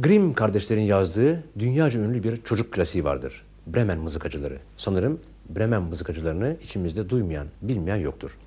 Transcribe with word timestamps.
Grimm 0.00 0.34
kardeşlerin 0.34 0.82
yazdığı 0.82 1.44
dünyaca 1.58 2.00
ünlü 2.00 2.22
bir 2.22 2.36
çocuk 2.36 2.72
klasiği 2.72 3.04
vardır. 3.04 3.42
Bremen 3.66 3.98
mızıkacıları. 3.98 4.58
Sanırım 4.76 5.20
Bremen 5.48 5.82
mızıkacılarını 5.82 6.56
içimizde 6.62 7.10
duymayan, 7.10 7.46
bilmeyen 7.62 7.96
yoktur. 7.96 8.38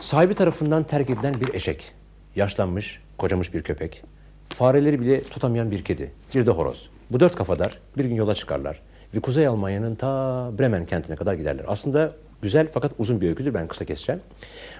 Sahibi 0.00 0.34
tarafından 0.34 0.84
terk 0.84 1.10
edilen 1.10 1.34
bir 1.34 1.54
eşek, 1.54 1.92
yaşlanmış, 2.36 3.02
kocamış 3.18 3.54
bir 3.54 3.62
köpek, 3.62 4.02
fareleri 4.48 5.00
bile 5.00 5.22
tutamayan 5.22 5.70
bir 5.70 5.84
kedi, 5.84 6.12
bir 6.34 6.46
de 6.46 6.50
horoz. 6.50 6.90
Bu 7.10 7.20
dört 7.20 7.34
kafadar 7.34 7.78
bir 7.98 8.04
gün 8.04 8.14
yola 8.14 8.34
çıkarlar 8.34 8.82
ve 9.14 9.20
Kuzey 9.20 9.46
Almanya'nın 9.46 9.94
ta 9.94 10.50
Bremen 10.58 10.86
kentine 10.86 11.16
kadar 11.16 11.34
giderler. 11.34 11.64
Aslında 11.68 12.12
güzel 12.42 12.68
fakat 12.74 12.92
uzun 12.98 13.20
bir 13.20 13.28
öyküdür, 13.28 13.54
ben 13.54 13.68
kısa 13.68 13.84
keseceğim. 13.84 14.20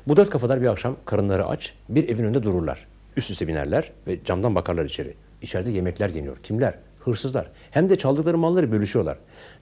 Bu 0.09 0.17
dört 0.17 0.31
kafadar 0.31 0.62
bir 0.62 0.67
akşam 0.67 0.97
karınları 1.05 1.47
aç, 1.47 1.75
bir 1.89 2.09
evin 2.09 2.25
önünde 2.25 2.43
dururlar. 2.43 2.87
Üst 3.21 3.30
üste 3.30 3.48
binerler 3.48 3.93
ve 4.07 4.25
camdan 4.25 4.54
bakarlar 4.54 4.85
içeri. 4.85 5.14
İçeride 5.43 5.71
yemekler 5.71 6.11
yeniyor. 6.11 6.36
Kimler? 6.43 6.75
Hırsızlar. 7.00 7.50
Hem 7.71 7.89
de 7.89 7.99
çaldıkları 7.99 8.39
malları 8.39 8.72
bölüşüyorlar. 8.72 9.18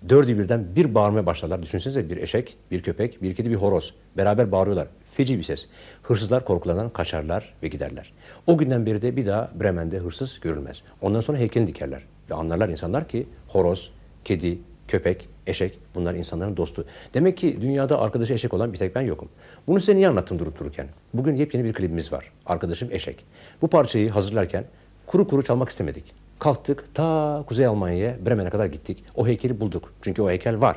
Dördü 0.09 0.39
birden 0.39 0.77
bir 0.77 0.95
bağırmaya 0.95 1.27
başlarlar. 1.27 1.63
Düşünsenize 1.63 2.11
bir 2.11 2.17
eşek, 2.17 2.57
bir 2.71 2.83
köpek, 2.83 3.23
bir 3.23 3.35
kedi, 3.35 3.51
bir 3.51 3.55
horoz. 3.55 3.95
Beraber 4.17 4.53
bağırıyorlar. 4.53 4.89
Feci 5.05 5.39
bir 5.39 5.43
ses. 5.43 5.67
Hırsızlar 6.03 6.45
korkularından 6.45 6.91
kaçarlar 6.91 7.55
ve 7.63 7.69
giderler. 7.69 8.13
O 8.47 8.59
günden 8.59 8.87
beri 8.87 9.03
de 9.03 9.17
bir 9.17 9.27
daha 9.27 9.51
Bremen'de 9.61 9.99
hırsız 9.99 10.41
görülmez. 10.41 10.83
Ondan 11.01 11.21
sonra 11.21 11.39
heykelini 11.39 11.69
dikerler. 11.69 12.03
Ve 12.31 12.35
anlarlar 12.35 12.69
insanlar 12.69 13.09
ki 13.09 13.27
horoz, 13.49 13.93
kedi, 14.25 14.59
köpek, 14.89 15.29
eşek 15.49 15.79
bunlar 15.95 16.15
insanların 16.15 16.57
dostu. 16.57 16.85
Demek 17.15 17.37
ki 17.37 17.59
dünyada 17.61 18.01
arkadaşı 18.01 18.33
eşek 18.33 18.55
olan 18.55 18.73
bir 18.73 18.79
tek 18.79 18.95
ben 18.95 19.01
yokum. 19.01 19.29
Bunu 19.67 19.81
size 19.81 19.97
niye 19.97 20.09
anlattım 20.09 20.39
durup 20.39 20.59
dururken? 20.59 20.89
Bugün 21.15 21.37
yepyeni 21.37 21.65
bir 21.65 21.73
klibimiz 21.73 22.13
var. 22.13 22.33
Arkadaşım 22.47 22.89
eşek. 22.93 23.25
Bu 23.63 23.69
parçayı 23.69 24.11
hazırlarken 24.11 24.65
kuru 25.07 25.29
kuru 25.29 25.43
çalmak 25.43 25.69
istemedik. 25.69 26.15
Kalktık 26.39 26.95
ta 26.95 27.45
Kuzey 27.47 27.67
Almanya'ya 27.67 28.27
Bremen'e 28.27 28.51
kadar 28.51 28.67
gittik. 28.67 29.05
O 29.15 29.27
heykeli 29.27 29.61
bulduk. 29.61 29.93
Çünkü 30.03 30.23
o 30.23 30.31
heykel 30.31 30.61
var. 30.61 30.77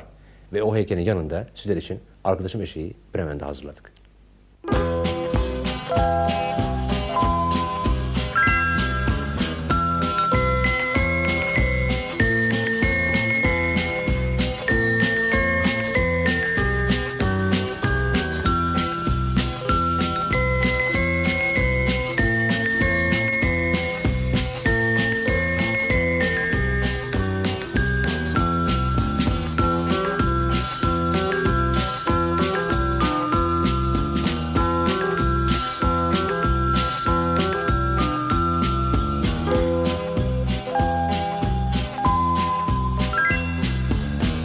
Ve 0.54 0.64
o 0.64 0.76
heykelin 0.76 1.02
yanında 1.02 1.48
sizler 1.54 1.78
için 1.78 2.00
arkadaşım 2.24 2.62
eşeği 2.62 2.94
Bremen'de 3.16 3.46
hazırladık. 3.46 4.01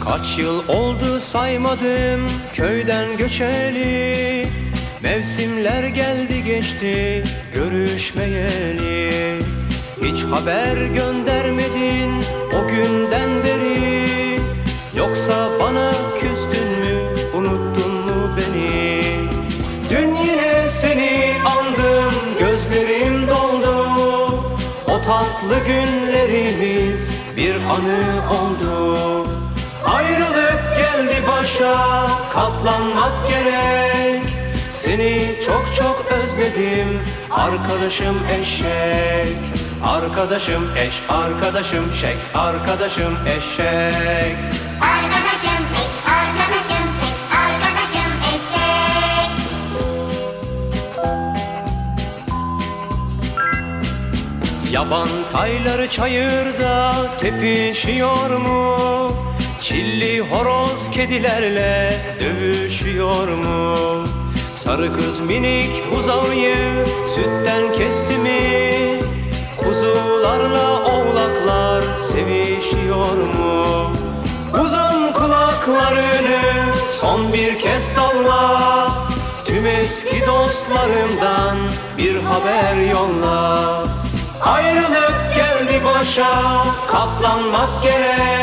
Kaç 0.07 0.39
yıl 0.39 0.67
oldu 0.67 1.21
saymadım 1.21 2.27
köyden 2.55 3.17
göçeli. 3.17 4.47
Mevsimler 5.03 5.83
geldi 5.83 6.43
geçti 6.43 7.23
görüşmeyeli. 7.53 9.39
Hiç 10.03 10.23
haber 10.23 10.85
göndermedin 10.85 12.11
o 12.53 12.67
günden 12.67 13.43
beri. 13.43 14.39
Yoksa 14.97 15.49
bana 15.59 15.91
küstün 16.19 16.67
mü 16.67 16.99
unuttun 17.33 17.91
mu 17.91 18.29
beni? 18.37 19.01
Dün 19.89 20.15
yine 20.15 20.69
seni 20.69 21.33
andım 21.45 22.13
gözlerim 22.39 23.27
doldu. 23.27 23.87
O 24.87 25.01
tatlı 25.05 25.65
günlerimiz 25.67 27.07
bir 27.37 27.55
anı 27.55 28.31
oldu 28.31 29.46
Ayrılık 29.87 30.77
geldi 30.77 31.23
başa 31.27 32.07
katlanmak 32.33 33.27
gerek 33.29 34.23
Seni 34.81 35.35
çok 35.45 35.75
çok 35.75 36.05
özledim 36.11 37.01
arkadaşım 37.31 38.17
eşek 38.39 39.37
Arkadaşım 39.83 40.77
eş, 40.77 40.93
arkadaşım 41.09 41.93
şek, 41.93 42.17
arkadaşım 42.35 43.17
eşek 43.27 44.37
Arkadaşım 44.81 45.63
eş, 45.73 45.93
arkadaşım 46.07 46.87
şek, 46.99 47.15
arkadaşım 47.45 48.11
eşek. 48.35 49.31
Yaban 54.71 55.09
tayları 55.31 55.89
çayırda 55.89 56.93
tepişiyor 57.21 58.29
mu? 58.29 58.96
Çilli 59.61 60.19
horoz 60.19 60.91
kedilerle 60.91 61.93
dövüşüyor 62.19 63.27
mu? 63.27 63.75
Sarı 64.55 64.95
kız 64.95 65.19
minik 65.19 65.71
buzağıyı 65.91 66.85
sütten 67.15 67.73
kesti 67.73 68.17
mi? 68.17 68.39
Kuzularla 69.57 70.83
oğlaklar 70.83 71.83
sevişiyor 72.13 73.17
mu? 73.17 73.91
Uzun 74.53 75.13
kulaklarını 75.13 76.41
son 76.91 77.33
bir 77.33 77.59
kez 77.59 77.83
salla 77.83 78.91
Tüm 79.45 79.67
eski 79.67 80.25
dostlarımdan 80.27 81.57
bir 81.97 82.15
haber 82.15 82.75
yolla 82.91 83.83
Ayrılık 84.41 85.35
geldi 85.35 85.81
başa 85.85 86.63
katlanmak 86.87 87.83
gerek 87.83 88.36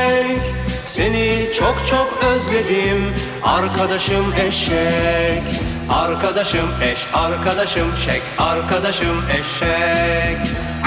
çok 1.58 1.86
çok 1.90 2.24
özledim. 2.24 3.14
Arkadaşım 3.42 4.34
eşek. 4.48 5.42
Arkadaşım 5.90 6.70
eş, 6.82 6.98
arkadaşım 7.14 7.96
şek, 7.96 8.22
arkadaşım 8.38 9.24
eşek. 9.28 10.38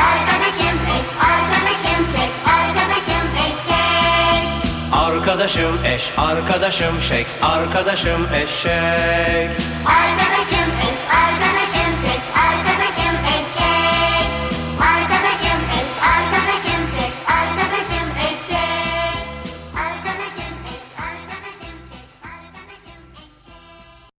Arkadaşım 0.10 0.78
eş, 0.98 1.08
arkadaşım 1.32 2.06
şek, 2.16 2.32
arkadaşım 2.46 3.28
eşek. 3.48 4.48
Arkadaşım 4.94 5.86
eş, 5.86 6.12
arkadaşım 6.18 7.02
şek, 7.02 7.28
arkadaşım 7.42 8.28
eşek 8.34 9.52